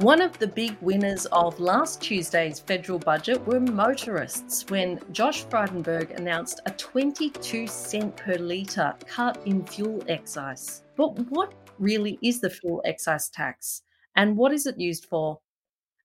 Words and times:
One 0.00 0.22
of 0.22 0.38
the 0.38 0.46
big 0.46 0.78
winners 0.80 1.26
of 1.26 1.60
last 1.60 2.00
Tuesday's 2.00 2.58
federal 2.58 2.98
budget 2.98 3.46
were 3.46 3.60
motorists 3.60 4.64
when 4.70 4.98
Josh 5.12 5.44
Frydenberg 5.44 6.16
announced 6.16 6.62
a 6.64 6.70
22 6.70 7.66
cent 7.66 8.16
per 8.16 8.36
litre 8.36 8.94
cut 9.06 9.42
in 9.44 9.62
fuel 9.66 10.02
excise. 10.08 10.84
But 10.96 11.18
what 11.28 11.52
really 11.78 12.18
is 12.22 12.40
the 12.40 12.48
fuel 12.48 12.80
excise 12.86 13.28
tax 13.28 13.82
and 14.16 14.38
what 14.38 14.54
is 14.54 14.64
it 14.64 14.80
used 14.80 15.04
for? 15.04 15.38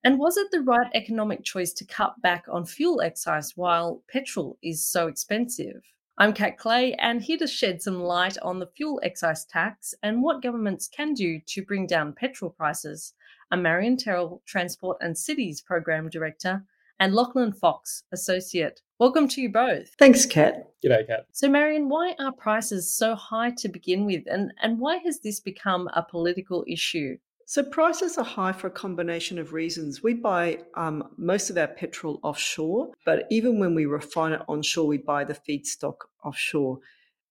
And 0.03 0.19
was 0.19 0.35
it 0.35 0.51
the 0.51 0.59
right 0.59 0.91
economic 0.93 1.45
choice 1.45 1.71
to 1.71 1.85
cut 1.85 2.21
back 2.21 2.43
on 2.51 2.65
fuel 2.65 2.99
excise 2.99 3.55
while 3.55 4.03
petrol 4.09 4.57
is 4.61 4.85
so 4.85 5.07
expensive? 5.07 5.81
I'm 6.17 6.33
Kat 6.33 6.57
Clay, 6.57 6.93
and 6.95 7.21
here 7.21 7.37
to 7.37 7.47
shed 7.47 7.81
some 7.81 8.01
light 8.01 8.37
on 8.41 8.59
the 8.59 8.69
fuel 8.75 8.99
excise 9.03 9.45
tax 9.45 9.93
and 10.03 10.21
what 10.21 10.41
governments 10.41 10.89
can 10.89 11.13
do 11.13 11.39
to 11.47 11.65
bring 11.65 11.87
down 11.87 12.13
petrol 12.13 12.51
prices 12.51 13.13
are 13.51 13.57
Marion 13.57 13.97
Terrill, 13.97 14.41
Transport 14.45 14.97
and 15.01 15.17
Cities 15.17 15.61
Program 15.61 16.09
Director, 16.09 16.63
and 16.99 17.13
Lachlan 17.13 17.53
Fox, 17.53 18.03
Associate. 18.11 18.79
Welcome 18.99 19.27
to 19.29 19.41
you 19.41 19.49
both. 19.49 19.89
Thanks, 19.99 20.25
Kat. 20.25 20.71
G'day, 20.83 21.05
Kat. 21.05 21.25
So, 21.31 21.49
Marion, 21.49 21.89
why 21.89 22.15
are 22.19 22.31
prices 22.31 22.93
so 22.93 23.15
high 23.15 23.51
to 23.57 23.67
begin 23.67 24.05
with, 24.05 24.23
and, 24.27 24.53
and 24.61 24.79
why 24.79 24.97
has 24.97 25.19
this 25.19 25.39
become 25.39 25.89
a 25.93 26.03
political 26.03 26.63
issue? 26.67 27.17
So 27.47 27.63
prices 27.63 28.17
are 28.17 28.25
high 28.25 28.53
for 28.53 28.67
a 28.67 28.71
combination 28.71 29.37
of 29.37 29.53
reasons. 29.53 30.01
We 30.01 30.15
buy 30.15 30.63
um, 30.73 31.09
most 31.15 31.51
of 31.51 31.57
our 31.59 31.67
petrol 31.67 32.19
offshore, 32.23 32.89
but 33.05 33.27
even 33.29 33.59
when 33.59 33.75
we 33.75 33.85
refine 33.85 34.31
it 34.31 34.41
onshore, 34.47 34.87
we 34.87 34.97
buy 34.97 35.25
the 35.25 35.35
feedstock 35.47 35.97
offshore. 36.23 36.79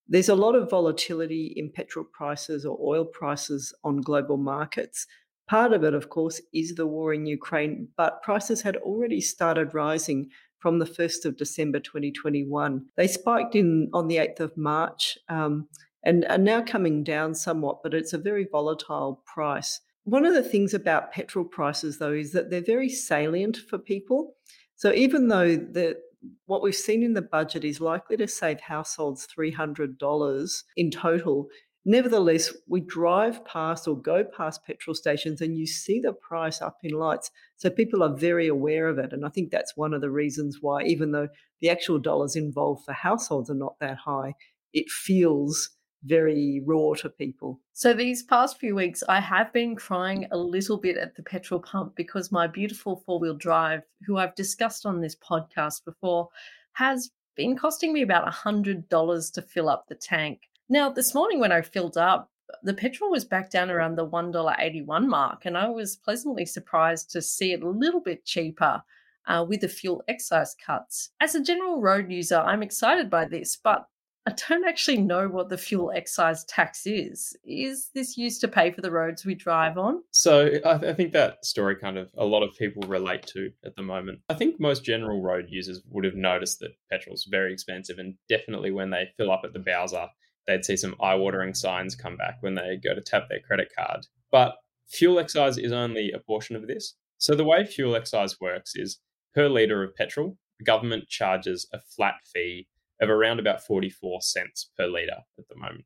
There's 0.07 0.29
a 0.29 0.37
lot 0.37 0.55
of 0.55 0.71
volatility 0.71 1.53
in 1.57 1.73
petrol 1.73 2.05
prices 2.05 2.65
or 2.65 2.79
oil 2.81 3.05
prices 3.05 3.75
on 3.83 4.03
global 4.03 4.37
markets. 4.37 5.09
Part 5.49 5.73
of 5.73 5.85
it, 5.85 5.95
of 5.95 6.09
course, 6.09 6.41
is 6.53 6.75
the 6.75 6.87
war 6.87 7.13
in 7.13 7.27
Ukraine, 7.27 7.89
but 7.97 8.23
prices 8.23 8.63
had 8.63 8.77
already 8.79 9.21
started 9.21 9.75
rising 9.75 10.31
from 10.59 10.79
the 10.79 10.87
1st 10.87 11.27
of 11.27 11.37
December 11.37 11.79
2021. 11.79 12.87
They 12.97 13.07
spiked 13.07 13.55
in 13.55 13.91
on 13.93 14.09
the 14.09 14.17
8th 14.17 14.41
of 14.41 14.57
March 14.57 15.19
um, 15.29 15.69
and 16.03 16.25
are 16.27 16.39
now 16.39 16.63
coming 16.63 17.05
down 17.05 17.35
somewhat, 17.35 17.83
but 17.83 17.93
it's 17.93 18.15
a 18.15 18.19
very 18.19 18.47
volatile 18.51 19.23
price. 19.27 19.81
One 20.05 20.25
of 20.25 20.33
the 20.33 20.43
things 20.43 20.73
about 20.73 21.13
petrol 21.13 21.45
prices, 21.45 21.99
though, 21.99 22.13
is 22.13 22.33
that 22.33 22.51
they're 22.51 22.63
very 22.63 22.89
salient 22.89 23.59
for 23.59 23.77
people. 23.79 24.37
So 24.77 24.93
even 24.93 25.29
though 25.29 25.57
the 25.57 25.99
what 26.47 26.63
we've 26.63 26.75
seen 26.75 27.03
in 27.03 27.13
the 27.13 27.23
budget 27.23 27.65
is 27.65 27.81
likely 27.81 28.17
to 28.17 28.27
save 28.27 28.61
households 28.61 29.27
$300 29.27 30.63
in 30.77 30.91
total, 30.91 31.49
nevertheless, 31.85 32.53
we 32.67 32.81
drive 32.81 33.45
past 33.45 33.87
or 33.87 33.97
go 33.97 34.25
past 34.25 34.65
petrol 34.65 34.95
stations 34.95 35.41
and 35.41 35.57
you 35.57 35.67
see 35.67 36.01
the 36.01 36.13
price 36.13 36.63
up 36.63 36.79
in 36.83 36.93
lights. 36.93 37.31
So 37.57 37.71
people 37.71 38.03
are 38.03 38.17
very 38.17 38.49
aware 38.49 38.89
of 38.89 38.99
it. 38.99 39.13
And 39.13 39.25
I 39.25 39.29
think 39.29 39.51
that's 39.51 39.77
one 39.77 39.95
of 39.95 40.01
the 40.01 40.11
reasons 40.11 40.59
why, 40.61 40.83
even 40.85 41.13
though 41.13 41.29
the 41.61 41.71
actual 41.71 41.99
dollars 41.99 42.37
involved 42.37 42.85
for 42.85 42.93
households 42.93 43.51
are 43.51 43.55
not 43.55 43.79
that 43.81 43.99
high, 43.99 44.35
it 44.73 44.91
feels 44.91 45.71
very 46.05 46.63
raw 46.67 46.93
to 46.95 47.09
people. 47.09 47.61
So, 47.73 47.95
these 47.95 48.23
past 48.23 48.59
few 48.59 48.75
weeks, 48.75 49.03
I 49.09 49.21
have 49.21 49.53
been 49.53 49.75
crying 49.75 50.27
a 50.31 50.37
little 50.37 50.77
bit 50.77 50.97
at 50.99 51.17
the 51.17 51.23
petrol 51.23 51.61
pump 51.61 51.97
because 51.97 52.31
my 52.31 52.47
beautiful 52.47 53.03
four 53.07 53.19
wheel 53.19 53.35
drive, 53.35 53.83
who 54.07 54.19
I've 54.19 54.35
discussed 54.35 54.85
on 54.85 55.01
this 55.01 55.17
podcast 55.17 55.85
before, 55.85 56.29
has 56.75 57.11
been 57.37 57.57
costing 57.57 57.93
me 57.93 58.03
about 58.03 58.31
$100 58.31 59.33
to 59.33 59.43
fill 59.43 59.69
up 59.69 59.87
the 59.89 59.95
tank. 59.95 60.41
Now, 60.69 60.91
this 60.91 61.15
morning 61.15 61.41
when 61.41 61.53
I 61.53 61.61
filled 61.61 61.97
up, 61.97 62.31
the 62.63 62.75
petrol 62.75 63.11
was 63.11 63.25
back 63.25 63.51
down 63.51 63.71
around 63.71 63.97
the 63.97 64.07
$1.81 64.07 65.07
mark, 65.07 65.45
and 65.45 65.59
I 65.59 65.69
was 65.69 65.97
pleasantly 65.97 66.47
surprised 66.47 67.11
to 67.11 67.23
see 67.23 67.53
it 67.53 67.63
a 67.63 67.69
little 67.69 68.01
bit 68.01 68.25
cheaper. 68.25 68.83
Uh, 69.27 69.43
with 69.43 69.63
the 69.63 69.69
fuel 69.69 70.05
excise 70.07 70.55
cuts. 70.55 71.09
As 71.19 71.35
a 71.35 71.43
general 71.43 71.81
road 71.81 72.13
user, 72.13 72.37
I'm 72.37 72.63
excited 72.63 73.09
by 73.09 73.25
this, 73.25 73.57
but 73.57 73.89
I 74.27 74.33
don't 74.49 74.67
actually 74.67 74.99
know 74.99 75.29
what 75.29 75.51
the 75.51 75.59
fuel 75.59 75.93
excise 75.95 76.45
tax 76.45 76.87
is. 76.87 77.37
Is 77.45 77.91
this 77.95 78.17
used 78.17 78.41
to 78.41 78.49
pay 78.49 78.71
for 78.71 78.81
the 78.81 78.91
roads 78.91 79.25
we 79.25 79.35
drive 79.35 79.77
on? 79.77 80.03
So 80.13 80.47
I, 80.65 80.79
th- 80.79 80.85
I, 80.85 80.95
think 80.95 81.13
that 81.13 81.45
story 81.45 81.77
kind 81.77 81.99
of 81.99 82.11
a 82.17 82.25
lot 82.25 82.43
of 82.43 82.57
people 82.57 82.83
relate 82.89 83.27
to 83.29 83.51
at 83.67 83.77
the 83.77 83.83
moment. 83.83 84.21
I 84.31 84.35
think 84.35 84.59
most 84.59 84.85
general 84.85 85.23
road 85.23 85.47
users 85.49 85.83
would 85.91 86.05
have 86.05 86.15
noticed 86.15 86.61
that 86.61 86.77
petrol's 86.91 87.27
very 87.31 87.53
expensive, 87.53 87.99
and 87.99 88.15
definitely 88.29 88.71
when 88.71 88.89
they 88.89 89.11
fill 89.19 89.31
up 89.31 89.43
at 89.45 89.53
the 89.53 89.59
Bowser, 89.59 90.09
they'd 90.47 90.65
see 90.65 90.77
some 90.77 90.95
eye-watering 91.01 91.55
signs 91.55 91.95
come 91.95 92.17
back 92.17 92.39
when 92.41 92.55
they 92.55 92.79
go 92.83 92.95
to 92.95 93.01
tap 93.01 93.29
their 93.29 93.41
credit 93.41 93.69
card. 93.77 94.07
But 94.31 94.57
fuel 94.89 95.19
excise 95.19 95.59
is 95.59 95.73
only 95.73 96.13
a 96.13 96.19
portion 96.19 96.57
of 96.57 96.67
this. 96.67 96.95
So 97.19 97.35
the 97.35 97.45
way 97.45 97.65
fuel 97.65 97.97
excise 97.97 98.41
works 98.41 98.73
is 98.75 99.01
per 99.35 99.49
litre 99.49 99.83
of 99.83 99.95
petrol, 99.97 100.37
the 100.59 100.65
government 100.65 101.09
charges 101.09 101.67
a 101.73 101.81
flat 101.81 102.15
fee 102.33 102.69
of 103.01 103.11
around 103.11 103.41
about 103.41 103.65
44 103.65 104.21
cents 104.23 104.71
per 104.77 104.87
litre 104.87 105.23
at 105.39 105.49
the 105.49 105.57
moment. 105.57 105.85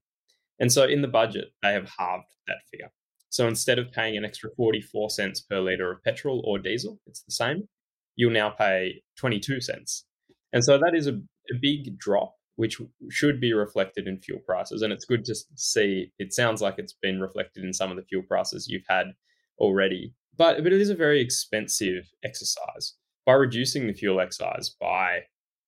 And 0.60 0.72
so 0.72 0.84
in 0.84 1.02
the 1.02 1.08
budget, 1.08 1.48
they 1.62 1.72
have 1.72 1.90
halved 1.96 2.34
that 2.46 2.58
figure. 2.70 2.90
So 3.30 3.46
instead 3.46 3.78
of 3.78 3.92
paying 3.92 4.16
an 4.16 4.24
extra 4.24 4.50
44 4.56 5.10
cents 5.10 5.40
per 5.40 5.60
litre 5.60 5.92
of 5.92 6.02
petrol 6.02 6.42
or 6.44 6.58
diesel, 6.58 7.00
it's 7.06 7.22
the 7.22 7.32
same, 7.32 7.68
you'll 8.16 8.32
now 8.32 8.50
pay 8.50 9.02
22 9.16 9.60
cents. 9.60 10.04
And 10.52 10.64
so 10.64 10.78
that 10.78 10.94
is 10.94 11.06
a, 11.06 11.12
a 11.12 11.58
big 11.60 11.98
drop, 11.98 12.34
which 12.58 12.82
should 13.08 13.40
be 13.40 13.52
reflected 13.52 14.08
in 14.08 14.18
fuel 14.18 14.40
prices. 14.44 14.82
And 14.82 14.92
it's 14.92 15.04
good 15.04 15.24
to 15.26 15.34
see, 15.54 16.10
it 16.18 16.34
sounds 16.34 16.60
like 16.60 16.74
it's 16.76 16.92
been 16.92 17.20
reflected 17.20 17.62
in 17.62 17.72
some 17.72 17.92
of 17.92 17.96
the 17.96 18.02
fuel 18.02 18.24
prices 18.26 18.66
you've 18.66 18.82
had 18.88 19.12
already. 19.60 20.12
But, 20.36 20.64
but 20.64 20.72
it 20.72 20.80
is 20.80 20.90
a 20.90 20.96
very 20.96 21.20
expensive 21.20 22.10
exercise. 22.24 22.94
By 23.24 23.34
reducing 23.34 23.86
the 23.86 23.92
fuel 23.92 24.20
excise 24.20 24.70
by 24.70 25.20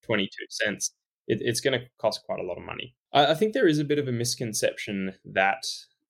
22 0.02 0.30
cents, 0.48 0.90
it, 1.28 1.38
it's 1.40 1.60
going 1.60 1.78
to 1.78 1.86
cost 2.00 2.24
quite 2.24 2.40
a 2.40 2.44
lot 2.44 2.58
of 2.58 2.64
money. 2.64 2.96
I, 3.12 3.26
I 3.26 3.34
think 3.34 3.52
there 3.52 3.68
is 3.68 3.78
a 3.78 3.84
bit 3.84 4.00
of 4.00 4.08
a 4.08 4.12
misconception 4.12 5.14
that 5.24 5.62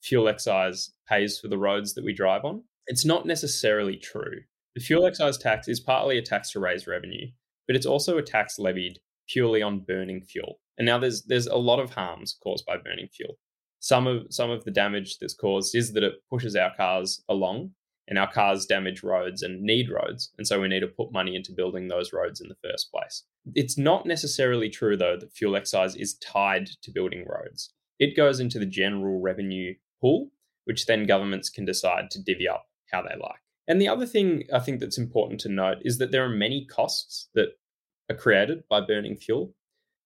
fuel 0.02 0.28
excise 0.28 0.92
pays 1.06 1.38
for 1.38 1.48
the 1.48 1.58
roads 1.58 1.92
that 1.92 2.06
we 2.06 2.14
drive 2.14 2.46
on. 2.46 2.62
It's 2.86 3.04
not 3.04 3.26
necessarily 3.26 3.98
true. 3.98 4.44
The 4.74 4.80
fuel 4.80 5.04
excise 5.04 5.36
tax 5.36 5.68
is 5.68 5.78
partly 5.78 6.16
a 6.16 6.22
tax 6.22 6.52
to 6.52 6.60
raise 6.60 6.86
revenue, 6.86 7.26
but 7.66 7.76
it's 7.76 7.84
also 7.84 8.16
a 8.16 8.22
tax 8.22 8.58
levied 8.58 8.98
purely 9.30 9.62
on 9.62 9.80
burning 9.80 10.22
fuel. 10.22 10.58
And 10.80 10.86
now 10.86 10.98
there's 10.98 11.24
there's 11.24 11.46
a 11.46 11.56
lot 11.56 11.78
of 11.78 11.90
harms 11.90 12.38
caused 12.42 12.64
by 12.64 12.78
burning 12.78 13.08
fuel. 13.12 13.34
Some 13.80 14.06
of 14.06 14.22
some 14.30 14.50
of 14.50 14.64
the 14.64 14.70
damage 14.70 15.18
that's 15.18 15.34
caused 15.34 15.74
is 15.74 15.92
that 15.92 16.02
it 16.02 16.14
pushes 16.30 16.56
our 16.56 16.74
cars 16.74 17.22
along 17.28 17.72
and 18.08 18.18
our 18.18 18.32
cars 18.32 18.64
damage 18.64 19.02
roads 19.02 19.42
and 19.42 19.60
need 19.60 19.90
roads. 19.90 20.32
And 20.38 20.46
so 20.46 20.58
we 20.58 20.68
need 20.68 20.80
to 20.80 20.86
put 20.86 21.12
money 21.12 21.36
into 21.36 21.52
building 21.52 21.88
those 21.88 22.14
roads 22.14 22.40
in 22.40 22.48
the 22.48 22.56
first 22.66 22.90
place. 22.90 23.24
It's 23.54 23.76
not 23.76 24.06
necessarily 24.06 24.70
true, 24.70 24.96
though, 24.96 25.18
that 25.20 25.34
fuel 25.34 25.54
excise 25.54 25.96
is 25.96 26.14
tied 26.14 26.70
to 26.82 26.90
building 26.90 27.26
roads. 27.28 27.74
It 27.98 28.16
goes 28.16 28.40
into 28.40 28.58
the 28.58 28.64
general 28.64 29.20
revenue 29.20 29.74
pool, 30.00 30.30
which 30.64 30.86
then 30.86 31.04
governments 31.04 31.50
can 31.50 31.66
decide 31.66 32.10
to 32.12 32.22
divvy 32.22 32.48
up 32.48 32.64
how 32.90 33.02
they 33.02 33.20
like. 33.20 33.40
And 33.68 33.82
the 33.82 33.88
other 33.88 34.06
thing 34.06 34.44
I 34.50 34.60
think 34.60 34.80
that's 34.80 34.96
important 34.96 35.40
to 35.40 35.50
note 35.50 35.76
is 35.82 35.98
that 35.98 36.10
there 36.10 36.24
are 36.24 36.30
many 36.30 36.64
costs 36.64 37.28
that 37.34 37.50
are 38.08 38.16
created 38.16 38.64
by 38.70 38.80
burning 38.80 39.16
fuel. 39.16 39.54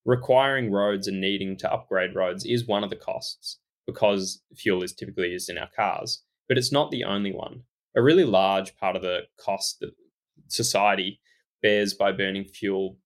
Requiring 0.04 0.70
roads 0.70 1.06
and 1.06 1.20
needing 1.20 1.56
to 1.59 1.72
upgrade 1.72 2.15
roads 2.15 2.44
is 2.44 2.66
one 2.66 2.84
of 2.84 2.91
the 2.91 2.97
costs 2.97 3.59
because 3.87 4.42
fuel 4.54 4.82
is 4.82 4.92
typically 4.92 5.28
used 5.28 5.48
in 5.48 5.59
our 5.59 5.70
cars, 5.75 6.22
but 6.48 6.59
it's 6.59 6.72
not 6.72 6.91
the 6.91 7.04
only 7.04 7.32
one 7.32 7.62
a 7.94 8.03
really 8.03 8.25
large 8.25 8.76
part 8.76 8.97
of 8.97 9.03
the 9.03 9.20
cost 9.38 9.81
that 9.81 9.92
society 10.48 11.20
bears 11.62 11.94
by 11.94 12.12
burning 12.12 12.44
fuel 12.44 12.98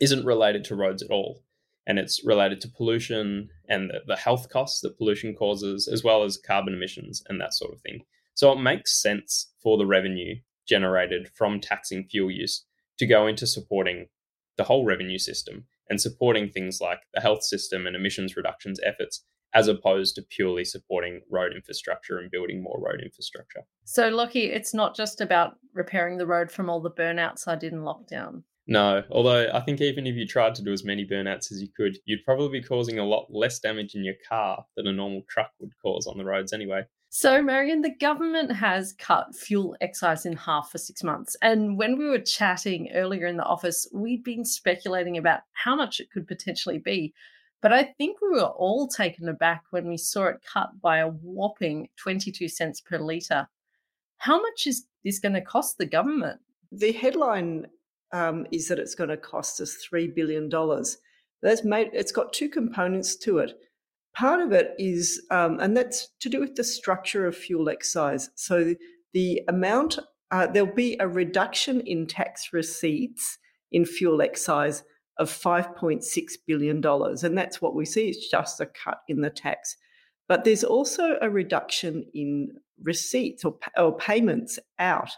isn't 0.00 0.26
related 0.26 0.64
to 0.64 0.76
roads 0.76 1.02
at 1.02 1.10
all. 1.10 1.42
And 1.88 1.98
it's 1.98 2.24
related 2.24 2.60
to 2.62 2.68
pollution 2.68 3.48
and 3.68 3.90
the, 3.90 4.00
the 4.06 4.16
health 4.16 4.48
costs 4.50 4.80
that 4.80 4.98
pollution 4.98 5.34
causes, 5.34 5.88
as 5.88 6.02
well 6.02 6.24
as 6.24 6.36
carbon 6.36 6.74
emissions 6.74 7.22
and 7.28 7.40
that 7.40 7.54
sort 7.54 7.72
of 7.72 7.80
thing. 7.80 8.00
So 8.34 8.52
it 8.52 8.60
makes 8.60 9.00
sense 9.00 9.52
for 9.62 9.78
the 9.78 9.86
revenue 9.86 10.36
generated 10.68 11.28
from 11.32 11.60
taxing 11.60 12.04
fuel 12.04 12.30
use 12.30 12.64
to 12.98 13.06
go 13.06 13.26
into 13.28 13.46
supporting 13.46 14.08
the 14.56 14.64
whole 14.64 14.84
revenue 14.84 15.18
system 15.18 15.66
and 15.88 16.00
supporting 16.00 16.50
things 16.50 16.80
like 16.80 17.00
the 17.14 17.20
health 17.20 17.42
system 17.42 17.86
and 17.86 17.96
emissions 17.96 18.36
reductions 18.36 18.80
efforts 18.84 19.24
as 19.54 19.68
opposed 19.68 20.14
to 20.14 20.22
purely 20.22 20.64
supporting 20.64 21.22
road 21.30 21.52
infrastructure 21.54 22.18
and 22.18 22.30
building 22.30 22.62
more 22.62 22.78
road 22.78 23.00
infrastructure. 23.02 23.62
So, 23.84 24.08
Lockie, 24.08 24.52
it's 24.52 24.74
not 24.74 24.94
just 24.94 25.20
about 25.20 25.56
repairing 25.72 26.18
the 26.18 26.26
road 26.26 26.50
from 26.50 26.68
all 26.68 26.80
the 26.80 26.90
burnouts 26.90 27.48
I 27.48 27.56
did 27.56 27.72
in 27.72 27.80
lockdown. 27.80 28.42
No, 28.68 29.04
although 29.10 29.48
I 29.54 29.60
think 29.60 29.80
even 29.80 30.06
if 30.06 30.16
you 30.16 30.26
tried 30.26 30.56
to 30.56 30.62
do 30.62 30.72
as 30.72 30.84
many 30.84 31.06
burnouts 31.06 31.52
as 31.52 31.62
you 31.62 31.68
could, 31.74 31.98
you'd 32.04 32.24
probably 32.24 32.60
be 32.60 32.66
causing 32.66 32.98
a 32.98 33.04
lot 33.04 33.28
less 33.30 33.60
damage 33.60 33.94
in 33.94 34.04
your 34.04 34.16
car 34.28 34.64
than 34.76 34.88
a 34.88 34.92
normal 34.92 35.22
truck 35.28 35.52
would 35.60 35.72
cause 35.80 36.06
on 36.06 36.18
the 36.18 36.24
roads 36.24 36.52
anyway. 36.52 36.82
So, 37.18 37.42
Marion, 37.42 37.80
the 37.80 37.94
government 37.94 38.52
has 38.52 38.92
cut 38.92 39.34
fuel 39.34 39.74
excise 39.80 40.26
in 40.26 40.36
half 40.36 40.70
for 40.70 40.76
six 40.76 41.02
months. 41.02 41.34
And 41.40 41.78
when 41.78 41.96
we 41.96 42.10
were 42.10 42.18
chatting 42.18 42.90
earlier 42.92 43.26
in 43.26 43.38
the 43.38 43.42
office, 43.42 43.88
we'd 43.90 44.22
been 44.22 44.44
speculating 44.44 45.16
about 45.16 45.40
how 45.52 45.74
much 45.74 45.98
it 45.98 46.10
could 46.10 46.28
potentially 46.28 46.76
be. 46.76 47.14
But 47.62 47.72
I 47.72 47.84
think 47.84 48.18
we 48.20 48.28
were 48.28 48.42
all 48.42 48.86
taken 48.86 49.30
aback 49.30 49.62
when 49.70 49.88
we 49.88 49.96
saw 49.96 50.26
it 50.26 50.42
cut 50.52 50.78
by 50.82 50.98
a 50.98 51.08
whopping 51.08 51.88
22 51.96 52.48
cents 52.48 52.82
per 52.82 52.98
litre. 52.98 53.48
How 54.18 54.38
much 54.38 54.66
is 54.66 54.84
this 55.02 55.18
going 55.18 55.36
to 55.36 55.40
cost 55.40 55.78
the 55.78 55.86
government? 55.86 56.38
The 56.70 56.92
headline 56.92 57.68
um, 58.12 58.46
is 58.52 58.68
that 58.68 58.78
it's 58.78 58.94
going 58.94 59.08
to 59.08 59.16
cost 59.16 59.58
us 59.62 59.74
$3 59.90 60.14
billion. 60.14 60.50
That's 61.40 61.64
made, 61.64 61.88
it's 61.94 62.12
got 62.12 62.34
two 62.34 62.50
components 62.50 63.16
to 63.20 63.38
it. 63.38 63.58
Part 64.16 64.40
of 64.40 64.52
it 64.52 64.74
is, 64.78 65.22
um, 65.30 65.60
and 65.60 65.76
that's 65.76 66.08
to 66.20 66.30
do 66.30 66.40
with 66.40 66.54
the 66.54 66.64
structure 66.64 67.26
of 67.26 67.36
fuel 67.36 67.68
excise. 67.68 68.30
So 68.34 68.74
the, 69.12 69.42
amount, 69.46 69.98
uh, 70.30 70.46
there'll 70.46 70.74
be 70.74 70.96
a 70.98 71.06
reduction 71.06 71.82
in 71.82 72.06
tax 72.06 72.50
receipts 72.50 73.38
in 73.70 73.84
fuel 73.84 74.22
excise 74.22 74.84
of 75.18 75.28
$5.6 75.28 76.02
billion. 76.46 76.82
And 76.84 77.36
that's 77.36 77.60
what 77.60 77.74
we 77.74 77.84
see, 77.84 78.08
it's 78.08 78.30
just 78.30 78.58
a 78.58 78.66
cut 78.66 79.00
in 79.06 79.20
the 79.20 79.28
tax. 79.28 79.76
But 80.28 80.44
there's 80.44 80.64
also 80.64 81.18
a 81.20 81.28
reduction 81.28 82.06
in 82.14 82.54
receipts 82.82 83.44
or, 83.44 83.58
or 83.76 83.96
payments 83.98 84.58
out. 84.78 85.10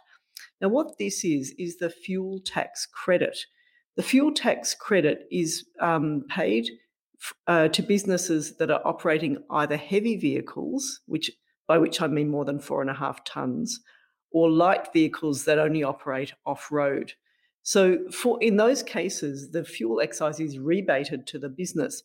Now, 0.60 0.68
what 0.68 0.98
this 0.98 1.24
is, 1.24 1.54
is 1.56 1.76
the 1.76 1.90
fuel 1.90 2.40
tax 2.44 2.84
credit. 2.86 3.38
The 3.96 4.02
fuel 4.02 4.32
tax 4.32 4.74
credit 4.74 5.26
is 5.30 5.64
um, 5.80 6.24
paid 6.28 6.68
uh, 7.46 7.68
to 7.68 7.82
businesses 7.82 8.56
that 8.56 8.70
are 8.70 8.82
operating 8.84 9.38
either 9.50 9.76
heavy 9.76 10.16
vehicles, 10.16 11.00
which 11.06 11.30
by 11.66 11.78
which 11.78 12.00
I 12.00 12.06
mean 12.06 12.28
more 12.28 12.44
than 12.44 12.58
four 12.58 12.80
and 12.80 12.90
a 12.90 12.94
half 12.94 13.24
tonnes, 13.24 13.72
or 14.30 14.50
light 14.50 14.92
vehicles 14.92 15.44
that 15.44 15.58
only 15.58 15.82
operate 15.82 16.32
off 16.46 16.70
road. 16.70 17.12
So, 17.62 17.98
for 18.10 18.38
in 18.42 18.56
those 18.56 18.82
cases, 18.82 19.50
the 19.50 19.64
fuel 19.64 20.00
excise 20.00 20.40
is 20.40 20.58
rebated 20.58 21.26
to 21.28 21.38
the 21.38 21.48
business, 21.48 22.02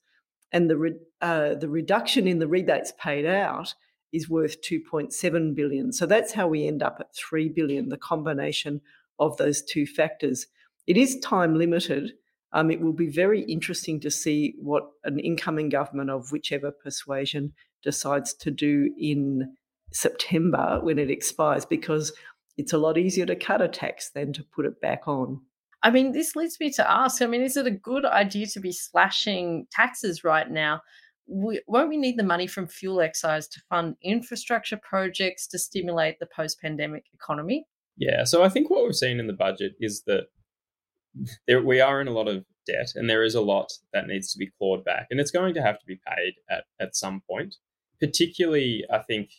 and 0.52 0.70
the 0.70 0.78
re, 0.78 0.94
uh, 1.22 1.56
the 1.56 1.70
reduction 1.70 2.28
in 2.28 2.40
the 2.40 2.48
rebates 2.48 2.94
paid 3.00 3.26
out 3.26 3.74
is 4.14 4.30
worth 4.30 4.62
2.7 4.62 5.56
billion. 5.56 5.92
So 5.92 6.06
that's 6.06 6.34
how 6.34 6.48
we 6.48 6.68
end 6.68 6.84
up 6.84 6.98
at 7.00 7.16
3 7.16 7.50
billion. 7.50 7.90
The 7.90 7.98
combination 7.98 8.80
of 9.20 9.36
those 9.38 9.62
two 9.62 9.86
factors. 9.86 10.48
It 10.86 10.98
is 10.98 11.20
time 11.20 11.58
limited. 11.58 12.14
Um, 12.54 12.70
it 12.70 12.82
will 12.82 12.94
be 12.94 13.10
very 13.10 13.42
interesting 13.42 14.00
to 14.02 14.12
see 14.12 14.54
what 14.60 14.84
an 15.04 15.20
incoming 15.20 15.70
government 15.70 16.10
of 16.10 16.32
whichever 16.32 16.72
persuasion 16.72 17.54
decides 17.84 18.34
to 18.36 18.52
do 18.52 18.92
in 18.98 19.56
September 19.92 20.80
when 20.82 21.00
it 21.00 21.10
expires, 21.10 21.66
because 21.66 22.14
it's 22.58 22.74
a 22.74 22.78
lot 22.78 22.98
easier 22.98 23.26
to 23.26 23.36
cut 23.36 23.62
a 23.62 23.68
tax 23.68 24.12
than 24.12 24.34
to 24.34 24.44
put 24.44 24.66
it 24.66 24.80
back 24.82 25.08
on. 25.08 25.42
I 25.82 25.92
mean, 25.92 26.14
this 26.14 26.36
leads 26.36 26.60
me 26.60 26.72
to 26.74 26.90
ask 26.90 27.22
I 27.22 27.26
mean, 27.26 27.42
is 27.42 27.58
it 27.58 27.68
a 27.68 27.72
good 27.72 28.06
idea 28.06 28.48
to 28.48 28.60
be 28.60 28.72
slashing 28.72 29.68
taxes 29.72 30.24
right 30.24 30.50
now? 30.50 30.82
We, 31.28 31.62
won't 31.68 31.90
we 31.90 31.98
need 31.98 32.18
the 32.18 32.24
money 32.24 32.48
from 32.48 32.68
fuel 32.68 33.02
excise 33.02 33.48
to 33.50 33.62
fund 33.70 33.96
infrastructure 34.04 34.78
projects 34.78 35.48
to 35.48 35.60
stimulate 35.60 36.20
the 36.20 36.28
post 36.34 36.62
pandemic 36.62 37.06
economy? 37.14 37.66
Yeah, 37.98 38.24
so 38.24 38.44
I 38.44 38.50
think 38.50 38.70
what 38.70 38.84
we've 38.84 38.96
seen 38.96 39.20
in 39.20 39.28
the 39.28 39.34
budget 39.34 39.74
is 39.80 40.04
that 40.08 40.28
there, 41.48 41.62
we 41.62 41.80
are 41.80 42.02
in 42.02 42.08
a 42.08 42.14
lot 42.14 42.28
of 42.28 42.46
debt 42.66 42.94
and 42.96 43.10
there 43.10 43.24
is 43.24 43.36
a 43.36 43.42
lot 43.42 43.72
that 43.92 44.08
needs 44.08 44.32
to 44.32 44.38
be 44.38 44.50
clawed 44.58 44.86
back 44.86 45.08
and 45.10 45.20
it's 45.20 45.32
going 45.32 45.54
to 45.54 45.62
have 45.62 45.80
to 45.80 45.86
be 45.86 46.00
paid 46.08 46.36
at, 46.50 46.66
at 46.80 46.96
some 46.96 47.22
point. 47.30 47.56
Particularly, 48.00 48.84
I 48.92 49.00
think, 49.00 49.30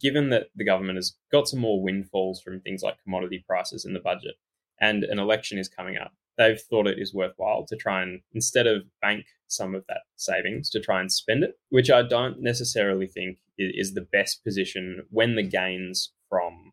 given 0.00 0.30
that 0.30 0.48
the 0.54 0.64
government 0.64 0.96
has 0.96 1.16
got 1.30 1.48
some 1.48 1.60
more 1.60 1.82
windfalls 1.82 2.40
from 2.40 2.60
things 2.60 2.82
like 2.82 3.02
commodity 3.02 3.44
prices 3.46 3.84
in 3.84 3.92
the 3.92 4.00
budget, 4.00 4.36
and 4.80 5.04
an 5.04 5.18
election 5.18 5.58
is 5.58 5.68
coming 5.68 5.96
up, 5.96 6.12
they've 6.36 6.60
thought 6.60 6.86
it 6.86 6.98
is 6.98 7.12
worthwhile 7.12 7.66
to 7.66 7.76
try 7.76 8.02
and, 8.02 8.20
instead 8.32 8.66
of 8.66 8.84
bank 9.02 9.26
some 9.48 9.74
of 9.74 9.84
that 9.88 10.02
savings, 10.16 10.70
to 10.70 10.80
try 10.80 11.00
and 11.00 11.12
spend 11.12 11.42
it, 11.42 11.58
which 11.70 11.90
I 11.90 12.02
don't 12.02 12.40
necessarily 12.40 13.06
think 13.06 13.38
is 13.58 13.94
the 13.94 14.06
best 14.12 14.44
position 14.44 15.06
when 15.10 15.34
the 15.34 15.42
gains 15.42 16.12
from, 16.28 16.72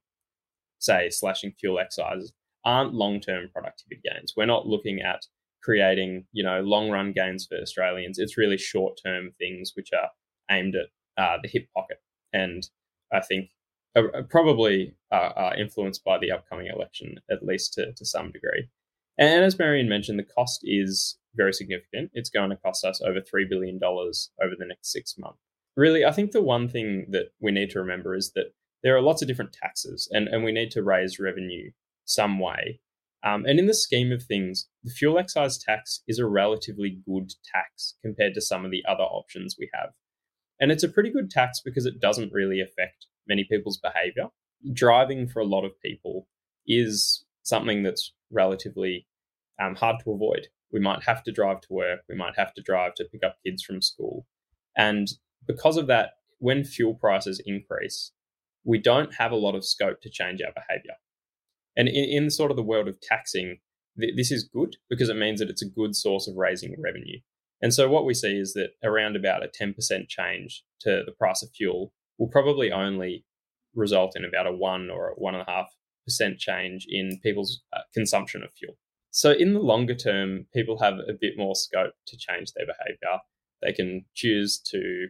say, 0.78 1.10
slashing 1.10 1.54
fuel 1.60 1.80
excise 1.80 2.32
aren't 2.66 2.94
long 2.94 3.20
term 3.20 3.50
productivity 3.54 4.02
gains. 4.04 4.34
We're 4.36 4.46
not 4.46 4.68
looking 4.68 5.02
at 5.02 5.26
creating, 5.64 6.26
you 6.32 6.44
know, 6.44 6.62
long 6.62 6.90
run 6.90 7.12
gains 7.12 7.46
for 7.46 7.58
Australians. 7.58 8.20
It's 8.20 8.38
really 8.38 8.58
short 8.58 9.00
term 9.04 9.32
things 9.40 9.74
which 9.76 9.90
are 9.94 10.10
aimed 10.52 10.76
at 10.76 10.88
uh, 11.24 11.38
the 11.42 11.50
hip 11.50 11.68
pocket. 11.76 12.02
And 12.34 12.68
I 13.14 13.22
think 13.22 13.50
are 13.96 14.24
probably 14.24 14.96
uh, 15.12 15.32
are 15.36 15.56
influenced 15.56 16.04
by 16.04 16.18
the 16.18 16.32
upcoming 16.32 16.68
election, 16.68 17.20
at 17.32 17.46
least 17.46 17.74
to, 17.74 17.94
to 17.94 18.06
some 18.06 18.32
degree. 18.32 18.70
And 19.18 19.46
as 19.46 19.58
Marion 19.58 19.88
mentioned, 19.88 20.20
the 20.20 20.24
cost 20.24 20.62
is 20.64 21.18
very 21.36 21.54
significant. 21.54 22.12
It's 22.14 22.30
going 22.30 22.50
to 22.50 22.58
cost 22.58 22.84
us 22.84 23.02
over 23.02 23.22
$3 23.22 23.50
billion 23.50 23.80
over 23.82 24.56
the 24.58 24.66
next 24.66 24.92
six 24.92 25.18
months. 25.18 25.40
Really, 25.78 26.06
I 26.06 26.12
think 26.12 26.32
the 26.32 26.42
one 26.42 26.68
thing 26.68 27.08
that 27.10 27.32
we 27.40 27.52
need 27.52 27.70
to 27.72 27.80
remember 27.80 28.16
is 28.16 28.32
that 28.34 28.54
there 28.84 28.96
are 28.96 29.02
lots 29.02 29.22
of 29.22 29.28
different 29.28 29.54
taxes, 29.54 30.08
and, 30.12 30.28
and 30.28 30.44
we 30.44 30.52
need 30.52 30.72
to 30.72 30.84
raise 30.84 31.20
revenue 31.20 31.72
some 32.06 32.40
way. 32.40 32.80
Um, 33.24 33.44
and 33.46 33.60
in 33.60 33.66
the 33.66 33.74
scheme 33.74 34.12
of 34.12 34.24
things, 34.24 34.68
the 34.84 34.92
fuel 34.92 35.18
excise 35.18 35.58
tax 35.58 36.02
is 36.08 36.20
a 36.20 36.28
relatively 36.28 37.00
good 37.06 37.34
tax 37.52 37.96
compared 38.04 38.36
to 38.36 38.42
some 38.42 38.64
of 38.64 38.72
the 38.72 38.84
other 38.88 39.04
options 39.04 39.56
we 39.58 39.70
have. 39.74 39.90
And 40.60 40.72
it's 40.72 40.84
a 40.84 40.90
pretty 40.90 41.10
good 41.10 41.32
tax 41.32 41.60
because 41.60 41.86
it 41.86 42.00
doesn't 42.00 42.32
really 42.32 42.62
affect 42.62 43.08
many 43.28 43.44
people's 43.44 43.80
behavior. 43.80 44.28
Driving 44.74 45.28
for 45.28 45.40
a 45.40 45.46
lot 45.46 45.66
of 45.66 45.80
people 45.82 46.28
is 46.68 47.26
something 47.44 47.84
that's 47.84 48.14
relatively 48.32 49.08
um, 49.60 49.76
hard 49.76 49.98
to 50.04 50.12
avoid. 50.12 50.48
We 50.72 50.80
might 50.80 51.04
have 51.04 51.24
to 51.24 51.32
drive 51.32 51.62
to 51.62 51.74
work, 51.74 52.02
we 52.08 52.16
might 52.16 52.38
have 52.38 52.54
to 52.54 52.62
drive 52.62 52.94
to 52.96 53.06
pick 53.06 53.24
up 53.24 53.38
kids 53.46 53.64
from 53.64 53.82
school. 53.82 54.26
And 54.78 55.08
because 55.48 55.78
of 55.78 55.88
that, 55.88 56.12
when 56.40 56.64
fuel 56.64 56.94
prices 56.94 57.42
increase, 57.46 58.12
we 58.64 58.78
don't 58.78 59.14
have 59.16 59.32
a 59.32 59.38
lot 59.38 59.56
of 59.56 59.66
scope 59.66 60.02
to 60.02 60.10
change 60.10 60.42
our 60.42 60.52
behavior. 60.54 60.96
And 61.78 61.88
in, 61.88 62.24
in 62.24 62.30
sort 62.30 62.52
of 62.52 62.58
the 62.58 62.64
world 62.64 62.88
of 62.88 63.00
taxing, 63.02 63.60
th- 64.00 64.16
this 64.16 64.32
is 64.32 64.50
good 64.52 64.78
because 64.90 65.10
it 65.10 65.18
means 65.18 65.40
that 65.40 65.50
it's 65.50 65.64
a 65.64 65.70
good 65.70 65.96
source 65.96 66.28
of 66.28 66.36
raising 66.36 66.76
revenue. 66.82 67.20
And 67.62 67.74
so 67.74 67.90
what 67.90 68.06
we 68.06 68.14
see 68.14 68.38
is 68.38 68.54
that 68.54 68.72
around 68.84 69.16
about 69.16 69.44
a 69.44 69.48
10% 69.48 69.76
change 70.08 70.64
to 70.82 71.04
the 71.06 71.14
price 71.14 71.42
of 71.42 71.50
fuel 71.52 71.94
will 72.18 72.28
probably 72.28 72.72
only 72.72 73.26
result 73.74 74.14
in 74.16 74.26
about 74.26 74.48
a 74.48 74.52
one 74.52 74.90
or 74.90 75.10
a 75.10 75.14
one 75.14 75.36
and 75.36 75.46
a 75.48 75.52
half 75.52 75.68
percent 76.06 76.40
change 76.40 76.86
in 76.88 77.20
people's 77.22 77.62
uh, 77.74 77.82
consumption 77.94 78.44
of 78.44 78.50
fuel. 78.54 78.78
So, 79.12 79.32
in 79.32 79.54
the 79.54 79.60
longer 79.60 79.96
term, 79.96 80.46
people 80.54 80.80
have 80.80 80.96
a 80.96 81.14
bit 81.14 81.38
more 81.38 81.56
scope 81.56 81.94
to 82.08 82.18
change 82.18 82.52
their 82.52 82.66
behavior. 82.66 83.22
They 83.62 83.72
can 83.72 84.06
choose 84.14 84.60
to 84.72 85.08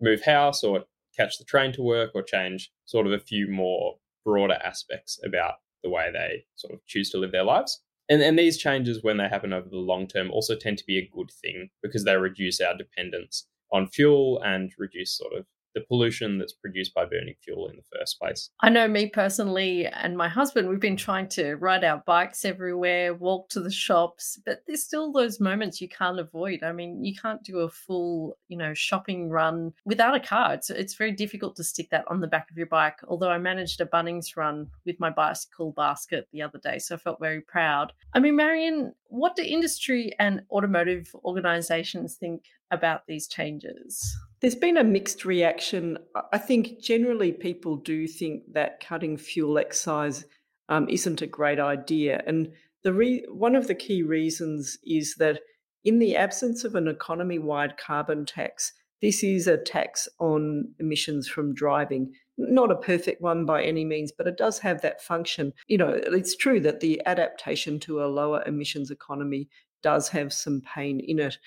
move 0.00 0.24
house 0.24 0.64
or 0.64 0.84
catch 1.16 1.38
the 1.38 1.44
train 1.44 1.72
to 1.74 1.82
work 1.82 2.10
or 2.14 2.22
change 2.22 2.72
sort 2.84 3.06
of 3.06 3.12
a 3.12 3.18
few 3.18 3.48
more 3.48 3.96
broader 4.24 4.58
aspects 4.64 5.20
about 5.24 5.54
the 5.84 5.90
way 5.90 6.10
they 6.12 6.44
sort 6.56 6.74
of 6.74 6.84
choose 6.86 7.10
to 7.10 7.18
live 7.18 7.30
their 7.30 7.44
lives. 7.44 7.80
And, 8.08 8.20
and 8.20 8.38
these 8.38 8.58
changes, 8.58 9.02
when 9.02 9.18
they 9.18 9.28
happen 9.28 9.52
over 9.52 9.68
the 9.68 9.76
long 9.76 10.08
term, 10.08 10.30
also 10.30 10.56
tend 10.56 10.78
to 10.78 10.86
be 10.86 10.98
a 10.98 11.10
good 11.14 11.30
thing 11.30 11.70
because 11.82 12.04
they 12.04 12.16
reduce 12.16 12.60
our 12.60 12.76
dependence 12.76 13.46
on 13.72 13.86
fuel 13.86 14.42
and 14.42 14.72
reduce 14.78 15.16
sort 15.16 15.34
of 15.34 15.46
the 15.74 15.82
pollution 15.82 16.38
that's 16.38 16.52
produced 16.52 16.94
by 16.94 17.04
burning 17.04 17.34
fuel 17.42 17.68
in 17.68 17.76
the 17.76 17.98
first 17.98 18.18
place. 18.20 18.50
I 18.60 18.68
know 18.68 18.88
me 18.88 19.08
personally 19.08 19.86
and 19.86 20.16
my 20.16 20.28
husband, 20.28 20.68
we've 20.68 20.80
been 20.80 20.96
trying 20.96 21.28
to 21.30 21.54
ride 21.56 21.84
our 21.84 22.02
bikes 22.06 22.44
everywhere, 22.44 23.14
walk 23.14 23.48
to 23.50 23.60
the 23.60 23.70
shops, 23.70 24.38
but 24.46 24.62
there's 24.66 24.82
still 24.82 25.12
those 25.12 25.40
moments 25.40 25.80
you 25.80 25.88
can't 25.88 26.20
avoid. 26.20 26.62
I 26.62 26.72
mean, 26.72 27.04
you 27.04 27.14
can't 27.14 27.42
do 27.42 27.60
a 27.60 27.68
full, 27.68 28.36
you 28.48 28.56
know, 28.56 28.74
shopping 28.74 29.30
run 29.30 29.72
without 29.84 30.14
a 30.14 30.20
car. 30.20 30.54
It's, 30.54 30.70
it's 30.70 30.94
very 30.94 31.12
difficult 31.12 31.56
to 31.56 31.64
stick 31.64 31.90
that 31.90 32.04
on 32.08 32.20
the 32.20 32.26
back 32.26 32.50
of 32.50 32.56
your 32.56 32.66
bike. 32.66 32.98
Although 33.08 33.30
I 33.30 33.38
managed 33.38 33.80
a 33.80 33.86
Bunnings 33.86 34.36
run 34.36 34.68
with 34.86 35.00
my 35.00 35.10
bicycle 35.10 35.72
basket 35.72 36.28
the 36.32 36.42
other 36.42 36.58
day, 36.58 36.78
so 36.78 36.94
I 36.94 36.98
felt 36.98 37.20
very 37.20 37.40
proud. 37.40 37.92
I 38.12 38.20
mean, 38.20 38.36
Marion, 38.36 38.94
what 39.08 39.36
do 39.36 39.42
industry 39.42 40.12
and 40.18 40.42
automotive 40.50 41.14
organizations 41.24 42.16
think 42.16 42.44
about 42.70 43.06
these 43.06 43.28
changes? 43.28 44.16
There's 44.44 44.54
been 44.54 44.76
a 44.76 44.84
mixed 44.84 45.24
reaction. 45.24 45.96
I 46.30 46.36
think 46.36 46.78
generally 46.78 47.32
people 47.32 47.76
do 47.76 48.06
think 48.06 48.52
that 48.52 48.78
cutting 48.78 49.16
fuel 49.16 49.56
excise 49.56 50.26
um, 50.68 50.86
isn't 50.90 51.22
a 51.22 51.26
great 51.26 51.58
idea. 51.58 52.22
And 52.26 52.52
the 52.82 52.92
re- 52.92 53.24
one 53.30 53.56
of 53.56 53.68
the 53.68 53.74
key 53.74 54.02
reasons 54.02 54.76
is 54.84 55.14
that 55.14 55.40
in 55.82 55.98
the 55.98 56.14
absence 56.14 56.62
of 56.62 56.74
an 56.74 56.88
economy 56.88 57.38
wide 57.38 57.78
carbon 57.78 58.26
tax, 58.26 58.74
this 59.00 59.24
is 59.24 59.46
a 59.46 59.56
tax 59.56 60.10
on 60.18 60.74
emissions 60.78 61.26
from 61.26 61.54
driving. 61.54 62.12
Not 62.36 62.70
a 62.70 62.76
perfect 62.76 63.22
one 63.22 63.46
by 63.46 63.62
any 63.62 63.86
means, 63.86 64.12
but 64.12 64.26
it 64.26 64.36
does 64.36 64.58
have 64.58 64.82
that 64.82 65.00
function. 65.00 65.54
You 65.68 65.78
know, 65.78 65.88
it's 65.88 66.36
true 66.36 66.60
that 66.60 66.80
the 66.80 67.00
adaptation 67.06 67.80
to 67.80 68.04
a 68.04 68.12
lower 68.12 68.44
emissions 68.44 68.90
economy 68.90 69.48
does 69.82 70.10
have 70.10 70.34
some 70.34 70.60
pain 70.60 71.00
in 71.00 71.18
it. 71.18 71.38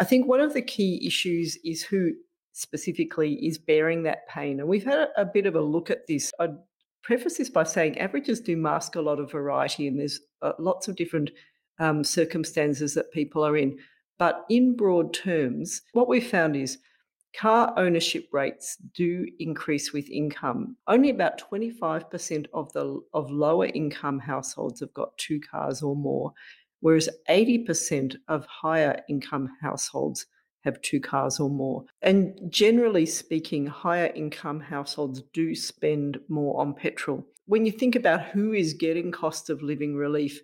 I 0.00 0.04
think 0.04 0.26
one 0.26 0.40
of 0.40 0.54
the 0.54 0.62
key 0.62 1.06
issues 1.06 1.56
is 1.64 1.82
who 1.82 2.12
specifically 2.52 3.34
is 3.46 3.58
bearing 3.58 4.02
that 4.02 4.26
pain. 4.28 4.58
And 4.58 4.68
we've 4.68 4.84
had 4.84 5.08
a, 5.16 5.24
bit 5.24 5.46
of 5.46 5.54
a 5.54 5.60
look 5.60 5.90
at 5.90 6.06
this. 6.06 6.32
I'd 6.40 6.56
preface 7.02 7.38
this 7.38 7.50
by 7.50 7.62
saying 7.62 7.98
averages 7.98 8.40
do 8.40 8.56
mask 8.56 8.96
a 8.96 9.00
lot 9.00 9.20
of 9.20 9.30
variety, 9.30 9.86
and 9.86 9.98
there's 9.98 10.20
uh, 10.42 10.52
lots 10.58 10.88
of 10.88 10.96
different 10.96 11.30
um, 11.78 12.02
circumstances 12.02 12.94
that 12.94 13.12
people 13.12 13.44
are 13.46 13.56
in. 13.56 13.78
But 14.18 14.44
in 14.50 14.76
broad 14.76 15.14
terms, 15.14 15.82
what 15.92 16.08
we've 16.08 16.26
found 16.26 16.56
is 16.56 16.78
car 17.36 17.72
ownership 17.76 18.28
rates 18.32 18.76
do 18.94 19.26
increase 19.38 19.92
with 19.92 20.08
income. 20.10 20.76
Only 20.88 21.10
about 21.10 21.40
25% 21.40 22.46
of 22.52 22.72
the 22.72 23.00
of 23.14 23.30
lower 23.30 23.66
income 23.66 24.18
households 24.18 24.80
have 24.80 24.92
got 24.94 25.16
two 25.18 25.40
cars 25.40 25.82
or 25.82 25.94
more, 25.94 26.32
whereas 26.80 27.08
80% 27.28 28.16
of 28.28 28.46
higher 28.46 29.02
income 29.08 29.48
households 29.60 30.26
have 30.64 30.80
two 30.82 31.00
cars 31.00 31.40
or 31.40 31.50
more. 31.50 31.84
And 32.02 32.38
generally 32.48 33.06
speaking, 33.06 33.66
higher 33.66 34.12
income 34.14 34.60
households 34.60 35.22
do 35.32 35.54
spend 35.54 36.18
more 36.28 36.60
on 36.60 36.74
petrol. 36.74 37.24
When 37.46 37.64
you 37.64 37.72
think 37.72 37.96
about 37.96 38.26
who 38.26 38.52
is 38.52 38.74
getting 38.74 39.10
cost 39.10 39.50
of 39.50 39.62
living 39.62 39.96
relief, 39.96 40.40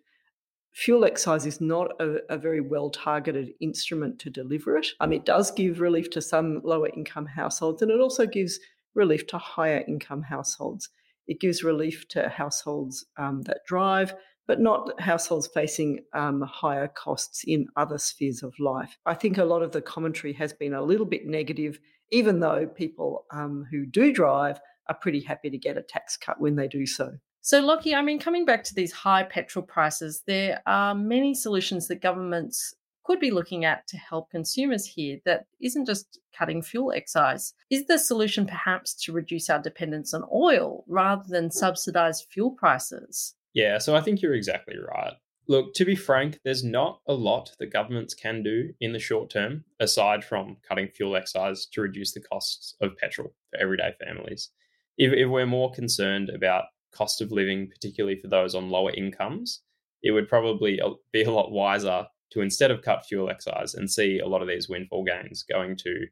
fuel 0.73 1.05
excise 1.05 1.47
is 1.47 1.61
not 1.61 1.91
a, 2.01 2.17
a, 2.31 2.39
very 2.39 2.61
well 2.61 2.91
targeted 2.91 3.51
instrument 3.61 4.19
to 4.21 4.31
deliver 4.31 4.77
it. 4.77 4.89
Um, 5.01 5.13
it 5.13 5.25
does 5.25 5.51
give 5.51 5.81
relief 5.81 6.11
to 6.11 6.23
some 6.23 6.61
lower 6.65 6.89
income 6.89 7.27
households 7.27 7.83
and 7.83 7.91
it 7.91 8.01
also 8.01 8.27
gives 8.27 8.59
relief 8.95 9.27
to 9.29 9.39
higher 9.39 9.85
income 9.87 10.23
households. 10.23 10.89
It 11.27 11.41
gives 11.41 11.63
relief 11.63 12.09
to 12.09 12.29
households 12.29 13.07
um, 13.17 13.43
that 13.43 13.61
drive, 13.67 14.15
but 14.47 14.61
not 14.61 15.01
households 15.01 15.47
facing 15.47 16.01
um, 16.13 16.43
higher 16.43 16.89
costs 16.89 17.45
in 17.45 17.67
other 17.77 17.99
spheres 17.99 18.43
of 18.43 18.55
life. 18.59 18.99
I 19.07 19.15
think 19.15 19.39
a 19.39 19.45
lot 19.45 19.63
of 19.63 19.73
the 19.73 19.83
commentary 19.83 20.33
has 20.35 20.53
been 20.53 20.75
a 20.75 20.83
little 20.83 21.07
bit 21.07 21.27
negative, 21.27 21.79
even 22.11 22.41
though 22.41 22.67
people 22.67 23.25
um, 23.33 23.67
who 23.71 23.87
do 23.87 24.13
drive 24.13 24.61
are 24.89 24.97
pretty 25.01 25.21
happy 25.21 25.51
to 25.51 25.59
get 25.59 25.79
a 25.79 25.83
tax 25.83 26.17
cut 26.17 26.41
when 26.41 26.57
they 26.57 26.69
do 26.69 26.87
so. 26.87 27.13
So, 27.41 27.61
Lockie, 27.61 27.95
I 27.95 28.03
mean, 28.03 28.19
coming 28.19 28.47
back 28.47 28.65
to 28.65 28.75
these 28.75 28.93
high 28.93 29.23
petrol 29.23 29.65
prices, 29.65 30.23
there 30.27 30.63
are 30.67 30.95
many 30.95 31.35
solutions 31.35 31.89
that 31.89 32.01
governments 32.01 32.75
could 33.05 33.21
be 33.21 33.31
looking 33.31 33.67
at 33.67 33.87
to 33.87 33.99
help 33.99 34.31
consumers 34.31 34.87
here 34.87 35.19
that 35.27 35.47
isn't 35.61 35.85
just 35.85 36.19
cutting 36.37 36.63
fuel 36.63 36.91
excise. 36.93 37.53
Is 37.71 37.87
the 37.87 37.99
solution 37.99 38.47
perhaps 38.47 38.95
to 39.05 39.13
reduce 39.13 39.51
our 39.51 39.61
dependence 39.61 40.15
on 40.15 40.25
oil 40.33 40.85
rather 40.89 41.25
than 41.29 41.51
subsidize 41.51 42.23
fuel 42.23 42.51
prices? 42.51 43.35
Yeah, 43.55 43.79
so 43.79 43.95
I 43.95 44.01
think 44.01 44.21
you're 44.21 44.35
exactly 44.35 44.77
right. 44.77 45.15
Look, 45.47 45.75
to 45.75 45.85
be 45.85 45.95
frank, 45.95 46.41
there's 46.45 46.65
not 46.65 47.01
a 47.07 47.13
lot 47.13 47.53
that 47.59 47.73
governments 47.73 48.15
can 48.15 48.43
do 48.43 48.73
in 48.81 48.93
the 48.93 48.99
short 48.99 49.31
term 49.31 49.65
aside 49.79 50.25
from 50.25 50.57
cutting 50.67 50.89
fuel 50.89 51.17
excise 51.17 51.67
to 51.67 51.83
reduce 51.83 52.13
the 52.13 52.21
costs 52.21 52.75
of 52.81 52.97
petrol 52.97 53.35
for 53.51 53.61
everyday 53.61 53.93
families. 54.05 54.51
If, 54.97 55.13
if 55.13 55.29
we're 55.29 55.47
more 55.47 55.71
concerned 55.71 56.31
about 56.31 56.65
cost 56.93 57.21
of 57.21 57.31
living, 57.31 57.69
particularly 57.69 58.19
for 58.19 58.29
those 58.29 58.55
on 58.55 58.71
lower 58.71 58.93
incomes, 58.93 59.61
it 60.03 60.13
would 60.13 60.29
probably 60.29 60.81
be 61.13 61.23
a 61.23 61.31
lot 61.31 61.51
wiser 61.51 62.07
to 62.33 62.41
instead 62.41 62.71
of 62.71 62.83
cut 62.83 63.05
fuel 63.07 63.31
excise 63.31 63.75
and 63.75 63.91
see 63.91 64.19
a 64.19 64.29
lot 64.29 64.43
of 64.43 64.49
these 64.49 64.69
windfall 64.69 65.05
gains 65.05 65.43
going 65.43 65.77
to 65.77 66.07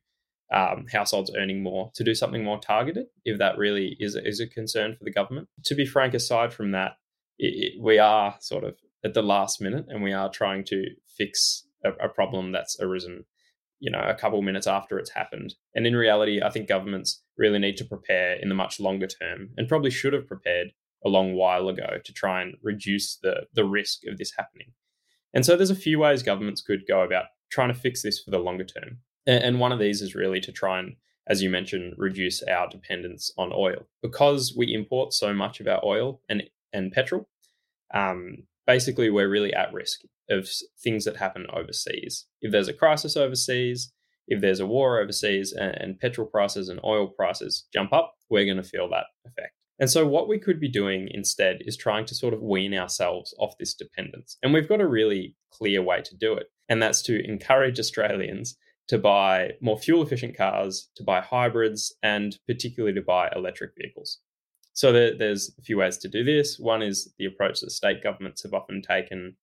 um, 0.52 0.86
households 0.92 1.30
earning 1.36 1.62
more 1.62 1.90
to 1.94 2.04
do 2.04 2.14
something 2.14 2.44
more 2.44 2.60
targeted, 2.60 3.06
if 3.24 3.38
that 3.38 3.56
really 3.56 3.96
is, 3.98 4.14
is 4.14 4.40
a 4.40 4.46
concern 4.46 4.94
for 4.94 5.04
the 5.04 5.12
government. 5.12 5.48
To 5.64 5.74
be 5.74 5.86
frank, 5.86 6.12
aside 6.12 6.52
from 6.52 6.72
that, 6.72 6.96
it, 7.38 7.74
it, 7.74 7.82
we 7.82 7.98
are 7.98 8.36
sort 8.40 8.64
of 8.64 8.76
at 9.04 9.14
the 9.14 9.22
last 9.22 9.60
minute 9.60 9.86
and 9.88 10.02
we 10.02 10.12
are 10.12 10.30
trying 10.30 10.64
to 10.64 10.84
fix 11.16 11.66
a, 11.84 11.90
a 12.04 12.08
problem 12.08 12.52
that's 12.52 12.78
arisen 12.80 13.24
you 13.80 13.90
know 13.90 14.00
a 14.00 14.14
couple 14.14 14.40
minutes 14.42 14.66
after 14.66 14.98
it's 14.98 15.10
happened. 15.10 15.54
And 15.74 15.86
in 15.86 15.96
reality 15.96 16.40
i 16.42 16.50
think 16.50 16.68
governments 16.68 17.22
really 17.36 17.58
need 17.58 17.76
to 17.78 17.84
prepare 17.84 18.34
in 18.34 18.48
the 18.48 18.54
much 18.54 18.78
longer 18.78 19.06
term 19.06 19.50
and 19.56 19.68
probably 19.68 19.90
should 19.90 20.12
have 20.12 20.26
prepared 20.26 20.68
a 21.04 21.08
long 21.08 21.34
while 21.34 21.68
ago 21.68 21.98
to 22.04 22.12
try 22.12 22.42
and 22.42 22.56
reduce 22.62 23.16
the 23.16 23.46
the 23.52 23.64
risk 23.64 24.00
of 24.06 24.18
this 24.18 24.32
happening. 24.36 24.72
And 25.34 25.44
so 25.44 25.56
there's 25.56 25.70
a 25.70 25.74
few 25.74 25.98
ways 25.98 26.22
governments 26.22 26.62
could 26.62 26.86
go 26.86 27.02
about 27.02 27.26
trying 27.50 27.68
to 27.68 27.74
fix 27.74 28.02
this 28.02 28.20
for 28.20 28.30
the 28.30 28.38
longer 28.38 28.64
term. 28.64 28.98
And 29.26 29.60
one 29.60 29.72
of 29.72 29.78
these 29.78 30.02
is 30.02 30.14
really 30.14 30.40
to 30.40 30.52
try 30.52 30.78
and 30.78 30.96
as 31.28 31.42
you 31.42 31.48
mentioned 31.48 31.94
reduce 31.96 32.42
our 32.42 32.68
dependence 32.68 33.32
on 33.38 33.52
oil. 33.52 33.86
Because 34.02 34.54
we 34.56 34.74
import 34.74 35.12
so 35.12 35.32
much 35.32 35.60
of 35.60 35.68
our 35.68 35.84
oil 35.84 36.20
and 36.28 36.42
and 36.72 36.92
petrol 36.92 37.28
um, 37.94 38.44
basically 38.66 39.10
we're 39.10 39.28
really 39.28 39.52
at 39.52 39.72
risk 39.72 40.00
of 40.30 40.48
things 40.82 41.04
that 41.04 41.16
happen 41.16 41.46
overseas. 41.52 42.26
If 42.40 42.52
there's 42.52 42.68
a 42.68 42.72
crisis 42.72 43.16
overseas, 43.16 43.92
if 44.28 44.40
there's 44.40 44.60
a 44.60 44.66
war 44.66 45.00
overseas 45.00 45.52
and, 45.52 45.74
and 45.74 45.98
petrol 45.98 46.26
prices 46.26 46.68
and 46.68 46.80
oil 46.84 47.08
prices 47.08 47.66
jump 47.72 47.92
up, 47.92 48.14
we're 48.30 48.44
going 48.44 48.56
to 48.56 48.62
feel 48.62 48.88
that 48.90 49.06
effect. 49.26 49.54
And 49.78 49.90
so, 49.90 50.06
what 50.06 50.28
we 50.28 50.38
could 50.38 50.60
be 50.60 50.68
doing 50.68 51.08
instead 51.10 51.58
is 51.62 51.76
trying 51.76 52.04
to 52.06 52.14
sort 52.14 52.34
of 52.34 52.42
wean 52.42 52.72
ourselves 52.74 53.34
off 53.38 53.58
this 53.58 53.74
dependence. 53.74 54.36
And 54.42 54.52
we've 54.52 54.68
got 54.68 54.80
a 54.80 54.86
really 54.86 55.34
clear 55.50 55.82
way 55.82 56.02
to 56.02 56.16
do 56.16 56.34
it. 56.34 56.46
And 56.68 56.80
that's 56.80 57.02
to 57.02 57.24
encourage 57.28 57.80
Australians 57.80 58.56
to 58.88 58.98
buy 58.98 59.52
more 59.60 59.78
fuel 59.78 60.02
efficient 60.02 60.36
cars, 60.36 60.88
to 60.96 61.02
buy 61.02 61.20
hybrids, 61.20 61.94
and 62.02 62.38
particularly 62.46 62.94
to 62.94 63.02
buy 63.02 63.30
electric 63.34 63.72
vehicles. 63.76 64.18
So 64.74 64.92
there, 64.92 65.16
there's 65.16 65.52
a 65.58 65.62
few 65.62 65.78
ways 65.78 65.98
to 65.98 66.08
do 66.08 66.24
this. 66.24 66.58
One 66.58 66.82
is 66.82 67.12
the 67.18 67.26
approach 67.26 67.60
that 67.60 67.70
state 67.70 68.02
governments 68.02 68.42
have 68.42 68.54
often 68.54 68.82
taken 68.82 69.36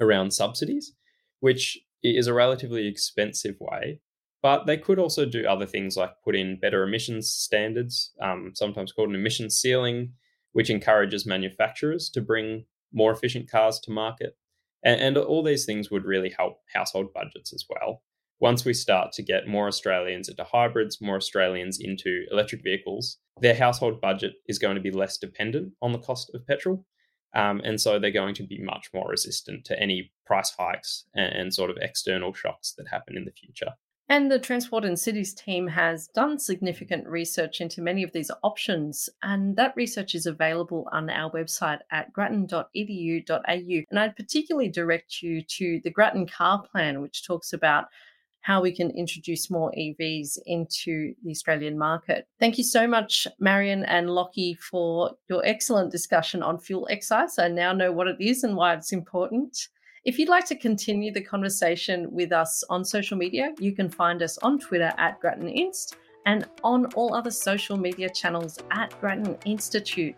around 0.00 0.32
subsidies, 0.32 0.92
which 1.40 1.78
is 2.02 2.26
a 2.26 2.34
relatively 2.34 2.86
expensive 2.86 3.56
way. 3.60 4.00
But 4.42 4.66
they 4.66 4.76
could 4.76 4.98
also 4.98 5.24
do 5.24 5.46
other 5.46 5.66
things 5.66 5.96
like 5.96 6.10
put 6.24 6.34
in 6.34 6.58
better 6.58 6.82
emissions 6.82 7.30
standards, 7.30 8.12
um, 8.20 8.52
sometimes 8.54 8.92
called 8.92 9.10
an 9.10 9.14
emission 9.14 9.50
ceiling, 9.50 10.14
which 10.52 10.70
encourages 10.70 11.24
manufacturers 11.26 12.10
to 12.10 12.20
bring 12.20 12.64
more 12.92 13.12
efficient 13.12 13.50
cars 13.50 13.78
to 13.80 13.92
market. 13.92 14.36
And, 14.84 15.00
and 15.00 15.16
all 15.16 15.44
these 15.44 15.64
things 15.64 15.90
would 15.90 16.04
really 16.04 16.34
help 16.36 16.58
household 16.74 17.12
budgets 17.14 17.52
as 17.52 17.64
well 17.68 18.02
once 18.42 18.64
we 18.64 18.74
start 18.74 19.12
to 19.12 19.22
get 19.22 19.46
more 19.46 19.68
Australians 19.68 20.28
into 20.28 20.42
hybrids, 20.42 21.00
more 21.00 21.14
Australians 21.14 21.78
into 21.80 22.24
electric 22.32 22.60
vehicles, 22.64 23.18
their 23.40 23.54
household 23.54 24.00
budget 24.00 24.32
is 24.48 24.58
going 24.58 24.74
to 24.74 24.82
be 24.82 24.90
less 24.90 25.16
dependent 25.16 25.72
on 25.80 25.92
the 25.92 25.98
cost 25.98 26.28
of 26.34 26.44
petrol. 26.44 26.84
Um, 27.36 27.62
and 27.64 27.80
so 27.80 28.00
they're 28.00 28.10
going 28.10 28.34
to 28.34 28.42
be 28.42 28.60
much 28.60 28.90
more 28.92 29.08
resistant 29.08 29.64
to 29.66 29.80
any 29.80 30.12
price 30.26 30.52
hikes 30.58 31.04
and, 31.14 31.32
and 31.32 31.54
sort 31.54 31.70
of 31.70 31.78
external 31.80 32.34
shocks 32.34 32.74
that 32.76 32.88
happen 32.88 33.16
in 33.16 33.24
the 33.24 33.30
future. 33.30 33.74
And 34.08 34.30
the 34.30 34.40
Transport 34.40 34.84
and 34.84 34.98
Cities 34.98 35.32
team 35.32 35.68
has 35.68 36.08
done 36.08 36.38
significant 36.38 37.06
research 37.06 37.60
into 37.60 37.80
many 37.80 38.02
of 38.02 38.12
these 38.12 38.30
options, 38.42 39.08
and 39.22 39.56
that 39.56 39.72
research 39.76 40.16
is 40.16 40.26
available 40.26 40.88
on 40.90 41.08
our 41.08 41.30
website 41.30 41.78
at 41.92 42.12
grattan.edu.au. 42.12 43.84
And 43.90 43.98
I'd 43.98 44.16
particularly 44.16 44.68
direct 44.68 45.22
you 45.22 45.42
to 45.42 45.80
the 45.84 45.90
Grattan 45.90 46.26
Car 46.26 46.60
Plan, 46.60 47.00
which 47.00 47.24
talks 47.24 47.52
about 47.52 47.86
how 48.42 48.60
we 48.60 48.72
can 48.72 48.90
introduce 48.90 49.50
more 49.50 49.72
EVs 49.78 50.38
into 50.46 51.14
the 51.24 51.30
Australian 51.30 51.78
market. 51.78 52.26
Thank 52.38 52.58
you 52.58 52.64
so 52.64 52.86
much, 52.86 53.26
Marion 53.38 53.84
and 53.84 54.10
Lockie, 54.10 54.54
for 54.54 55.12
your 55.28 55.44
excellent 55.46 55.90
discussion 55.90 56.42
on 56.42 56.58
fuel 56.58 56.86
excise. 56.90 57.38
I 57.38 57.48
now 57.48 57.72
know 57.72 57.92
what 57.92 58.08
it 58.08 58.16
is 58.20 58.44
and 58.44 58.56
why 58.56 58.74
it's 58.74 58.92
important. 58.92 59.68
If 60.04 60.18
you'd 60.18 60.28
like 60.28 60.46
to 60.46 60.56
continue 60.56 61.12
the 61.12 61.22
conversation 61.22 62.08
with 62.10 62.32
us 62.32 62.64
on 62.68 62.84
social 62.84 63.16
media, 63.16 63.54
you 63.60 63.72
can 63.72 63.88
find 63.88 64.20
us 64.22 64.36
on 64.38 64.58
Twitter 64.58 64.92
at 64.98 65.20
Grattan 65.20 65.48
Inst 65.48 65.96
and 66.26 66.46
on 66.64 66.86
all 66.94 67.14
other 67.14 67.30
social 67.30 67.76
media 67.76 68.10
channels 68.10 68.58
at 68.72 68.98
Grattan 69.00 69.38
Institute. 69.44 70.16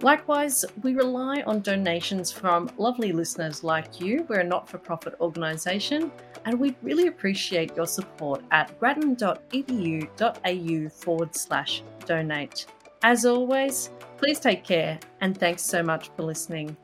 Likewise, 0.00 0.64
we 0.82 0.94
rely 0.94 1.42
on 1.42 1.60
donations 1.60 2.32
from 2.32 2.70
lovely 2.78 3.12
listeners 3.12 3.62
like 3.62 4.00
you. 4.00 4.26
We're 4.28 4.40
a 4.40 4.44
not 4.44 4.68
for 4.68 4.78
profit 4.78 5.14
organisation 5.20 6.10
and 6.44 6.58
we'd 6.58 6.76
really 6.82 7.06
appreciate 7.06 7.76
your 7.76 7.86
support 7.86 8.42
at 8.50 8.78
grattan.edu.au 8.78 10.88
forward 10.88 11.34
slash 11.34 11.82
donate. 12.06 12.66
As 13.02 13.24
always, 13.24 13.90
please 14.16 14.38
take 14.38 14.64
care 14.64 14.98
and 15.20 15.36
thanks 15.36 15.62
so 15.62 15.82
much 15.82 16.10
for 16.16 16.22
listening. 16.22 16.76